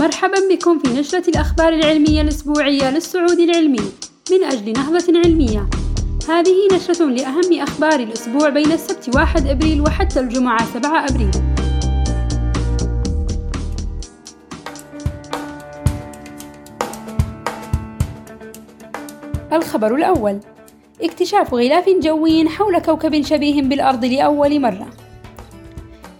مرحبا 0.00 0.48
بكم 0.50 0.78
في 0.78 0.88
نشرة 1.00 1.28
الأخبار 1.28 1.72
العلمية 1.72 2.20
الأسبوعية 2.20 2.90
للصعود 2.90 3.38
العلمي 3.38 3.92
من 4.30 4.44
أجل 4.44 4.72
نهضة 4.72 5.18
علمية. 5.18 5.70
هذه 6.28 6.68
نشرة 6.72 7.06
لأهم 7.06 7.60
أخبار 7.60 8.00
الأسبوع 8.00 8.48
بين 8.48 8.72
السبت 8.72 9.14
1 9.14 9.46
أبريل 9.46 9.80
وحتى 9.80 10.20
الجمعة 10.20 10.66
7 10.74 11.06
أبريل. 11.06 11.30
الخبر 19.52 19.94
الأول 19.94 20.40
اكتشاف 21.02 21.54
غلاف 21.54 21.88
جوي 21.88 22.48
حول 22.48 22.78
كوكب 22.78 23.22
شبيه 23.22 23.62
بالأرض 23.62 24.04
لأول 24.04 24.60
مرة. 24.60 24.99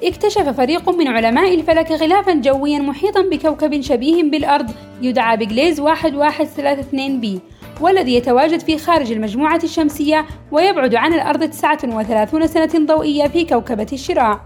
اكتشف 0.02 0.48
فريق 0.48 0.90
من 0.90 1.08
علماء 1.08 1.54
الفلك 1.54 1.92
غلافا 1.92 2.32
جويا 2.32 2.78
محيطا 2.78 3.22
بكوكب 3.22 3.80
شبيه 3.80 4.22
بالأرض 4.22 4.70
يدعى 5.02 5.36
بجليز 5.36 5.80
1132 5.80 7.20
بي 7.20 7.40
والذي 7.80 8.14
يتواجد 8.14 8.60
في 8.60 8.78
خارج 8.78 9.12
المجموعة 9.12 9.60
الشمسية 9.64 10.26
ويبعد 10.52 10.94
عن 10.94 11.14
الأرض 11.14 11.50
39 11.50 12.46
سنة 12.46 12.86
ضوئية 12.86 13.28
في 13.28 13.44
كوكبة 13.44 13.86
الشراع 13.92 14.40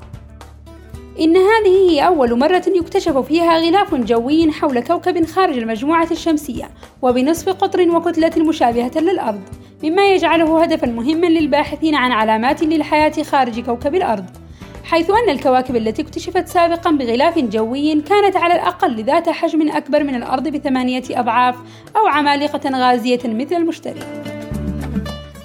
إن 1.20 1.36
هذه 1.36 1.90
هي 1.90 2.06
أول 2.06 2.38
مرة 2.38 2.62
يكتشف 2.66 3.18
فيها 3.18 3.58
غلاف 3.58 3.94
جوي 3.94 4.52
حول 4.52 4.80
كوكب 4.80 5.26
خارج 5.26 5.58
المجموعة 5.58 6.08
الشمسية 6.10 6.70
وبنصف 7.02 7.48
قطر 7.48 7.90
وكتلة 7.90 8.32
مشابهة 8.44 8.92
للأرض 8.96 9.40
مما 9.84 10.12
يجعله 10.12 10.62
هدفا 10.62 10.86
مهما 10.86 11.26
للباحثين 11.26 11.94
عن 11.94 12.12
علامات 12.12 12.62
للحياة 12.62 13.22
خارج 13.22 13.60
كوكب 13.60 13.94
الأرض. 13.94 14.43
حيث 14.84 15.10
أن 15.10 15.30
الكواكب 15.30 15.76
التي 15.76 16.02
اكتشفت 16.02 16.48
سابقا 16.48 16.90
بغلاف 16.90 17.38
جوي 17.38 18.00
كانت 18.00 18.36
على 18.36 18.54
الأقل 18.54 19.04
ذات 19.04 19.28
حجم 19.28 19.70
أكبر 19.70 20.04
من 20.04 20.14
الأرض 20.14 20.48
بثمانية 20.48 21.02
أضعاف 21.10 21.54
أو 21.96 22.06
عمالقة 22.06 22.70
غازية 22.70 23.20
مثل 23.24 23.56
المشتري. 23.56 24.00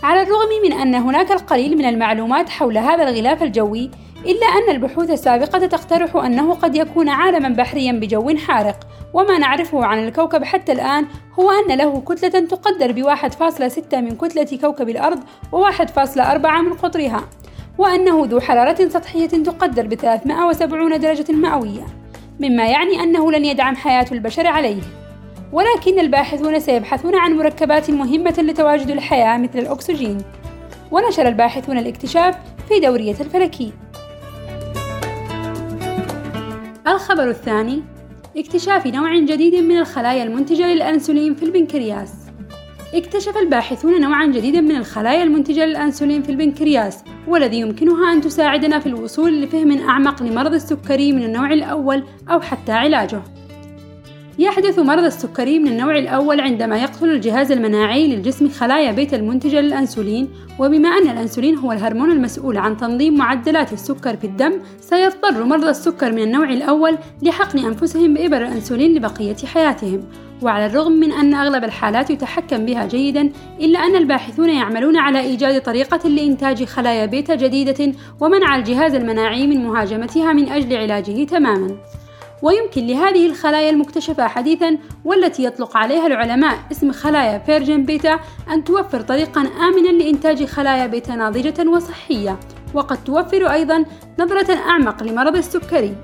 على 0.04 0.22
الرغم 0.22 0.50
من 0.64 0.74
أن 0.74 0.96
هناك 0.96 1.32
القليل 1.32 1.78
من 1.78 1.86
المعلومات 1.86 2.50
حول 2.50 2.78
هذا 2.78 3.10
الغلاف 3.10 3.44
الجوي، 3.44 3.92
إلا 4.26 4.46
أن 4.46 4.76
البحوث 4.76 5.10
السابقة 5.10 5.66
تقترح 5.66 6.16
أنه 6.16 6.54
قد 6.54 6.76
يكون 6.76 7.10
عالما 7.10 7.50
بحريا 7.50 7.92
بجو 7.92 8.38
حارق، 8.38 8.80
وما 9.14 9.38
نعرفه 9.38 9.86
عن 9.86 10.08
الكوكب 10.08 10.44
حتى 10.44 10.72
الآن 10.72 11.06
هو 11.40 11.52
أن 11.52 11.78
له 11.78 12.02
كتلة 12.02 12.40
تقدر 12.40 12.92
ب 12.92 13.04
1.6 13.04 13.94
من 13.94 14.16
كتلة 14.16 14.58
كوكب 14.62 14.90
الأرض 14.90 15.20
و 15.52 15.70
1.4 15.72 16.62
من 16.62 16.74
قطرها، 16.74 17.30
وأنه 17.80 18.26
ذو 18.26 18.40
حرارة 18.40 18.90
سطحية 18.90 19.28
تقدر 19.28 19.88
ب 19.88 19.94
370 19.94 21.00
درجة 21.00 21.32
مئوية 21.32 21.86
مما 22.40 22.68
يعني 22.68 23.04
أنه 23.04 23.32
لن 23.32 23.46
يدعم 23.46 23.76
حياة 23.76 24.06
البشر 24.12 24.48
عليه. 24.48 24.82
ولكن 25.54 26.00
الباحثون 26.00 26.60
سيبحثون 26.60 27.16
عن 27.16 27.38
مركبات 27.38 27.92
مهمة 27.92 28.36
لتواجد 28.38 28.90
الحياة 28.90 29.38
مثل 29.38 29.60
الأكسجين. 29.60 30.18
ونشر 30.92 31.28
الباحثون 31.28 31.78
الاكتشاف 31.78 32.36
في 32.68 32.80
دورية 32.80 33.16
الفلكي. 33.20 33.74
الخبر 36.88 37.30
الثاني 37.30 37.84
اكتشاف 38.38 38.88
نوع 38.88 39.20
جديد 39.20 39.56
من 39.56 39.78
الخلايا 39.78 40.24
المنتجة 40.24 40.74
للأنسولين 40.74 41.36
في 41.36 41.44
البنكرياس. 41.44 42.19
اكتشف 42.94 43.38
الباحثون 43.38 44.02
نوعا 44.02 44.26
جديدا 44.26 44.62
من 44.62 44.76
الخلايا 44.76 45.24
المنتجة 45.24 45.66
للأنسولين 45.66 46.22
في 46.24 46.30
البنكرياس 46.30 47.04
والذي 47.28 47.60
يمكنها 47.60 48.14
أن 48.14 48.22
تساعدنا 48.22 48.80
في 48.80 48.88
الوصول 48.88 49.42
لفهم 49.42 49.90
أعمق 49.90 50.24
لمرض 50.24 50.54
السكري 50.54 51.12
من 51.14 51.24
النوع 51.24 51.54
الأول 51.54 52.04
أو 52.30 52.42
حتى 52.42 52.72
علاجه. 52.72 53.22
يحدث 54.40 54.80
مرض 54.80 55.04
السكري 55.04 55.60
من 55.60 55.68
النوع 55.68 55.98
الأول 55.98 56.40
عندما 56.40 56.78
يقتل 56.78 57.10
الجهاز 57.10 57.52
المناعي 57.52 58.16
للجسم 58.16 58.50
خلايا 58.50 58.92
بيتا 58.92 59.18
المنتجة 59.18 59.62
للأنسولين، 59.62 60.30
وبما 60.60 60.90
أن 60.90 61.10
الأنسولين 61.10 61.58
هو 61.58 61.72
الهرمون 61.72 62.12
المسؤول 62.12 62.58
عن 62.58 62.78
تنظيم 62.78 63.18
معدلات 63.18 63.74
السكر 63.74 64.16
في 64.16 64.28
الدم، 64.28 64.54
سيضطر 64.82 65.44
مرضى 65.44 65.70
السكر 65.70 66.12
من 66.12 66.24
النوع 66.24 66.50
الأول 66.50 66.98
لحقن 67.22 67.60
أنفسهم 67.60 68.14
بإبر 68.14 68.38
الأنسولين 68.38 68.94
لبقية 68.94 69.36
حياتهم، 69.46 70.04
وعلى 70.42 70.66
الرغم 70.66 70.92
من 70.92 71.12
أن 71.12 71.34
أغلب 71.34 71.64
الحالات 71.64 72.10
يتحكم 72.10 72.66
بها 72.66 72.86
جيدا 72.86 73.32
إلا 73.62 73.80
أن 73.80 73.96
الباحثون 73.96 74.50
يعملون 74.50 74.98
على 74.98 75.20
إيجاد 75.20 75.62
طريقة 75.62 76.10
لإنتاج 76.10 76.64
خلايا 76.64 77.06
بيتا 77.06 77.36
جديدة 77.36 77.94
ومنع 78.20 78.56
الجهاز 78.56 78.96
المناعي 78.96 79.48
من 79.48 79.68
مهاجمتها 79.68 80.34
من 80.34 80.50
أجل 80.50 80.78
علاجه 80.78 81.24
تماما. 81.24 81.78
ويمكن 82.42 82.88
لهذه 82.88 83.26
الخلايا 83.26 83.70
المكتشفة 83.70 84.28
حديثا 84.28 84.78
والتي 85.06 85.44
يطلق 85.44 85.78
عليها 85.78 86.08
العلماء 86.08 86.58
اسم 86.72 86.92
خلايا 86.92 87.38
virgin 87.38 87.84
بيتا 87.84 88.20
أن 88.54 88.64
توفر 88.64 89.02
طريقا 89.02 89.42
آمنا 89.42 90.04
لإنتاج 90.04 90.46
خلايا 90.46 90.88
بيتا 90.88 91.16
ناضجة 91.16 91.70
وصحية. 91.70 92.40
وقد 92.74 93.04
توفر 93.04 93.52
أيضا 93.52 93.86
نظرة 94.20 94.54
أعمق 94.54 95.04
لمرض 95.04 95.36
السكري. 95.36 95.96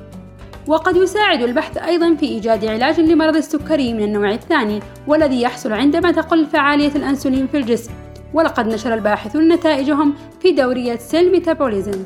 وقد 0.68 0.98
يساعد 0.98 1.42
البحث 1.42 1.78
أيضا 1.78 2.16
في 2.16 2.26
إيجاد 2.26 2.66
علاج 2.66 3.00
لمرض 3.00 3.36
السكري 3.36 3.94
من 3.94 4.04
النوع 4.04 4.32
الثاني 4.32 4.80
والذي 5.08 5.42
يحصل 5.42 5.74
عندما 5.74 6.12
تقل 6.12 6.46
فعالية 6.46 6.96
الأنسولين 6.96 7.48
في 7.48 7.58
الجسم. 7.58 7.92
ولقد 8.34 8.68
نشر 8.68 8.94
الباحثون 8.94 9.48
نتائجهم 9.48 10.14
في 10.42 10.52
دورية 10.52 10.98
Cell 10.98 11.32
Metabolism. 11.32 12.06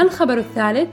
الخبر 0.00 0.38
الثالث 0.38 0.88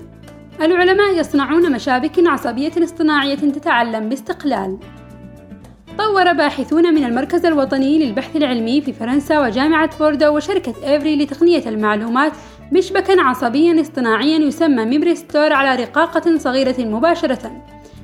العلماء 0.62 1.20
يصنعون 1.20 1.72
مشابك 1.72 2.28
عصبية 2.28 2.72
اصطناعية 2.84 3.36
تتعلم 3.36 4.10
باستقلال. 4.10 4.78
طور 5.98 6.34
باحثون 6.34 6.94
من 6.94 7.04
المركز 7.04 7.46
الوطني 7.46 8.06
للبحث 8.06 8.36
العلمي 8.36 8.82
في 8.82 8.94
فرنسا 8.94 9.40
وجامعة 9.40 9.98
بوردو 9.98 10.36
وشركة 10.36 10.74
إيفري 10.84 11.16
لتقنية 11.16 11.70
المعلومات 11.70 12.32
مشبكا 12.72 13.22
عصبيا 13.22 13.82
اصطناعيا 13.82 14.38
يسمى 14.38 14.86
memristor 14.86 15.54
على 15.54 15.84
رقاقة 15.84 16.38
صغيرة 16.38 16.76
مباشرة 16.80 17.52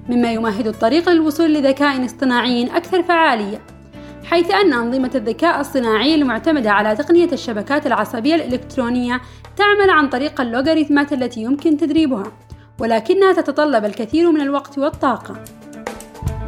مما 0.09 0.31
يمهد 0.31 0.67
الطريق 0.67 1.09
للوصول 1.09 1.53
لذكاء 1.53 2.05
اصطناعي 2.05 2.66
أكثر 2.77 3.03
فعالية 3.03 3.61
حيث 4.25 4.51
أن 4.51 4.73
أنظمة 4.73 5.11
الذكاء 5.16 5.59
الصناعي 5.59 6.16
المعتمدة 6.16 6.72
على 6.72 6.95
تقنية 6.95 7.31
الشبكات 7.33 7.88
العصبية 7.88 8.35
الإلكترونية 8.35 9.22
تعمل 9.57 9.89
عن 9.89 10.09
طريق 10.09 10.41
اللوغاريتمات 10.41 11.13
التي 11.13 11.41
يمكن 11.41 11.77
تدريبها 11.77 12.31
ولكنها 12.79 13.33
تتطلب 13.33 13.85
الكثير 13.85 14.31
من 14.31 14.41
الوقت 14.41 14.77
والطاقة. 14.77 15.44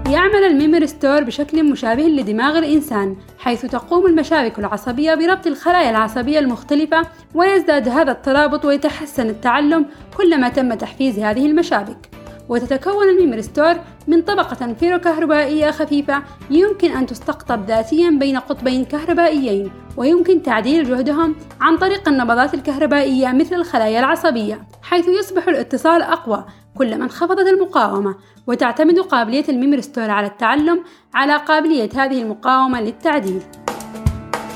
يعمل 0.09 0.43
ال 0.43 0.87
memristor 0.87 1.23
بشكل 1.23 1.71
مشابه 1.71 2.03
لدماغ 2.03 2.57
الإنسان 2.57 3.15
حيث 3.37 3.65
تقوم 3.65 4.05
المشابك 4.05 4.59
العصبية 4.59 5.15
بربط 5.15 5.47
الخلايا 5.47 5.89
العصبية 5.89 6.39
المختلفة 6.39 7.01
ويزداد 7.35 7.87
هذا 7.87 8.11
الترابط 8.11 8.65
ويتحسن 8.65 9.29
التعلم 9.29 9.85
كلما 10.17 10.49
تم 10.49 10.73
تحفيز 10.73 11.19
هذه 11.19 11.45
المشابك. 11.45 12.09
وتتكون 12.49 13.09
ال 13.09 13.41
memristor 13.41 13.75
من 14.07 14.21
طبقة 14.21 14.73
فيروكهربائية 14.73 15.71
خفيفة 15.71 16.23
يمكن 16.49 16.91
أن 16.91 17.05
تستقطب 17.05 17.65
ذاتيا 17.65 18.09
بين 18.09 18.37
قطبين 18.37 18.85
كهربائيين 18.85 19.71
ويمكن 19.97 20.41
تعديل 20.43 20.83
جهدهم 20.83 21.35
عن 21.61 21.77
طريق 21.77 22.09
النبضات 22.09 22.53
الكهربائية 22.53 23.31
مثل 23.31 23.55
الخلايا 23.55 23.99
العصبية 23.99 24.61
حيث 24.81 25.07
يصبح 25.07 25.47
الاتصال 25.47 26.01
أقوى 26.01 26.45
كلما 26.79 27.03
انخفضت 27.03 27.47
المقاومة 27.47 28.15
وتعتمد 28.47 28.99
قابلية 28.99 29.43
ال 29.49 29.81
memristor 29.81 30.09
على 30.09 30.27
التعلم 30.27 30.83
على 31.13 31.37
قابلية 31.37 31.89
هذه 31.95 32.21
المقاومة 32.21 32.81
للتعديل. 32.81 33.41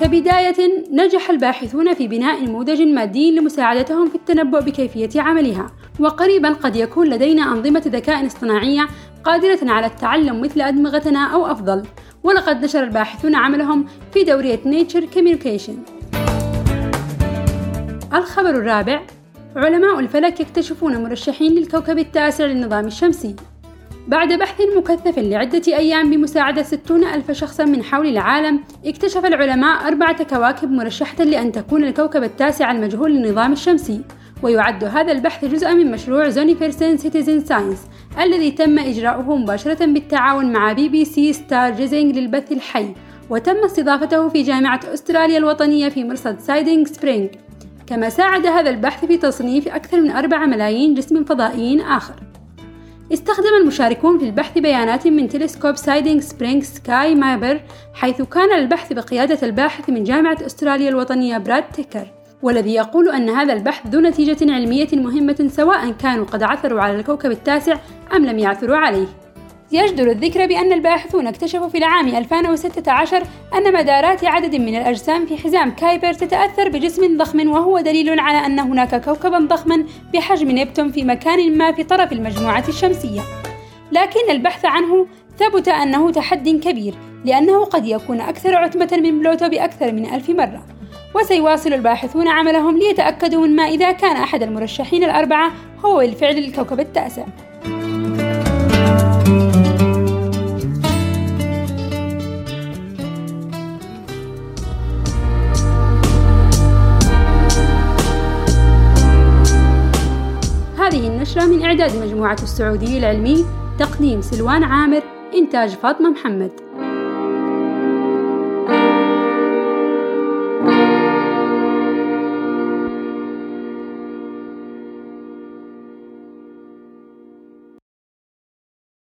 كبداية 0.02 0.86
نجح 0.92 1.30
الباحثون 1.30 1.94
في 1.94 2.08
بناء 2.08 2.44
نموذج 2.44 2.82
مادي 2.82 3.32
لمساعدتهم 3.32 4.10
في 4.10 4.16
التنبؤ 4.16 4.62
بكيفية 4.62 5.22
عملها. 5.22 5.68
وقريبا 6.00 6.50
قد 6.50 6.76
يكون 6.76 7.08
لدينا 7.08 7.44
أنظمة 7.44 7.84
ذكاء 7.88 8.26
اصطناعية 8.26 8.88
قادرة 9.24 9.72
على 9.72 9.86
التعلم 9.86 10.42
مثل 10.42 10.62
أدمغتنا 10.62 11.26
أو 11.34 11.46
أفضل. 11.46 11.84
ولقد 12.24 12.64
نشر 12.64 12.84
الباحثون 12.84 13.36
عملهم 13.36 13.86
في 14.14 14.24
دورية 14.24 14.60
Nature 14.64 15.06
Communication. 15.16 15.76
الخبر 18.14 18.50
الرابع 18.50 19.02
علماء 19.56 20.00
الفلك 20.00 20.40
يكتشفون 20.40 21.04
مرشحين 21.04 21.52
للكوكب 21.52 22.00
التاسع 22.00 22.46
للنظام 22.46 22.88
الشمسي. 22.88 23.36
بعد 24.08 24.34
بحث 24.34 24.62
مكثف 24.78 25.20
لعدة 25.20 25.62
أيام 25.68 26.10
بمساعدة 26.10 26.64
60 26.64 27.04
ألف 27.04 27.32
شخص 27.32 27.62
من 27.62 27.84
حول 27.84 28.08
العالم 28.08 28.60
اكتشف 28.86 29.26
العلماء 29.26 29.88
أربعة 29.88 30.24
كواكب 30.24 30.72
مرشحة 30.72 31.24
لأن 31.24 31.52
تكون 31.52 31.84
الكوكب 31.84 32.24
التاسع 32.24 32.72
المجهول 32.72 33.12
للنظام 33.12 33.52
الشمسي. 33.52 34.02
ويعد 34.44 34.84
هذا 34.84 35.12
البحث 35.12 35.46
جزءا 35.46 35.74
من 35.74 35.92
مشروع 35.92 36.30
Zooniverse 36.30 36.98
citizen 36.98 37.40
science 37.40 37.88
الذي 38.22 38.52
تم 38.52 38.80
إجراؤه 38.80 39.36
مباشرة 39.36 39.86
بالتعاون 39.86 40.54
مع 40.54 40.74
BBC 40.74 41.06
Stargazing 41.06 42.18
للبث 42.18 42.52
الحي. 42.52 42.94
وتم 43.30 43.58
استضافته 43.66 44.30
في 44.30 44.44
جامعة 44.44 44.80
أستراليا 44.94 45.38
الوطنية 45.38 45.90
في 45.90 46.04
مرصد 46.04 46.40
سايدينغ 46.40 46.86
سبرينغ 46.86 47.28
كما 47.88 48.10
ساعد 48.10 48.46
هذا 48.46 48.70
البحث 48.70 49.06
في 49.06 49.18
تصنيف 49.18 49.68
أكثر 49.68 50.02
من 50.02 50.12
4 50.12 50.46
ملايين 50.46 50.94
جسم 50.94 51.24
فضائي 51.24 51.82
آخر. 51.82 52.16
استخدم 53.14 53.56
المشاركون 53.62 54.20
في 54.20 54.26
البحث 54.26 54.58
بيانات 54.58 55.08
من 55.08 55.30
تلسكوب 55.30 55.76
سايدينغ 55.76 56.22
سبرينغ 56.22 56.62
SkyMapper 56.62 57.62
حيث 57.94 58.22
كان 58.22 58.60
البحث 58.60 58.94
بقيادة 58.94 59.40
الباحث 59.44 59.90
من 59.90 60.04
جامعة 60.04 60.38
أستراليا 60.46 60.90
الوطنية 60.90 61.38
براد 61.38 61.64
تيكر 61.64 62.08
والذي 62.42 62.74
يقول 62.74 63.10
أن 63.10 63.30
هذا 63.30 63.54
البحث 63.54 63.88
ذو 63.88 64.00
نتيجة 64.00 64.54
علمية 64.54 64.88
مهمة 64.94 65.50
سواء 65.52 65.92
كانوا 65.92 66.26
قد 66.26 66.44
عثروا 66.44 66.82
على 66.82 66.96
الكوكب 66.96 67.32
التاسع 67.32 67.78
أم 68.16 68.26
لم 68.26 68.40
يعثروا 68.40 68.78
عليه. 68.78 69.23
يجدر 69.74 70.12
الذكر 70.12 70.46
بأن 70.46 70.74
الباحثون 70.74 71.28
اكتشفوا 71.28 71.68
في 71.68 71.78
العام 71.78 72.08
2016 72.08 73.24
أن 73.58 73.74
مدارات 73.74 74.26
عدد 74.26 74.56
من 74.56 74.76
الأجسام 74.76 75.26
في 75.26 75.38
حزام 75.38 75.72
كايبر 75.72 76.14
تتأثر 76.14 76.70
بجسم 76.70 77.18
ضخم 77.18 77.50
وهو 77.50 77.80
دليل 77.80 78.20
على 78.20 78.46
أن 78.46 78.60
هناك 78.60 79.06
كوكبا 79.06 79.40
ضخما 79.40 79.86
بحجم 80.14 80.52
نبتون 80.52 80.92
في 80.92 81.04
مكان 81.04 81.58
ما 81.58 81.72
في 81.72 81.84
طرف 81.84 82.12
المجموعة 82.12 82.64
الشمسية. 82.68 83.22
لكن 83.92 84.30
البحث 84.30 84.66
عنه 84.66 85.08
ثبت 85.38 85.68
أنه 85.68 86.12
تحد 86.12 86.50
كبير 86.50 86.94
لأنه 87.26 87.66
قد 87.66 87.86
يكون 87.86 88.22
أكثر 88.22 88.56
عتمة 88.56 88.90
من 89.04 89.20
بلوتو 89.20 89.50
بأكثر 89.50 89.92
من 89.92 90.06
ألف 90.06 90.30
مرة. 90.30 90.66
وسيواصل 91.16 91.74
الباحثون 91.74 92.28
عملهم 92.28 92.78
ليتأكدوا 92.78 93.48
من 93.48 93.56
ما 93.56 93.64
إذا 93.64 93.92
كان 93.92 94.16
أحد 94.16 94.44
المرشحين 94.44 95.04
الأربعة 95.04 95.52
هو 95.86 95.98
بالفعل 95.98 96.38
الكوكب 96.38 96.80
التاسع 96.80 97.26
النشرة 111.34 111.56
من 111.56 111.64
إعداد 111.66 111.96
مجموعة 111.96 112.38
السعودي 112.44 112.98
العلمي 112.98 113.46
تقديم 113.80 114.22
سلوان 114.22 114.64
عامر 114.64 115.02
إنتاج 115.34 115.70
فاطمة 115.70 116.10
محمد. 116.10 116.52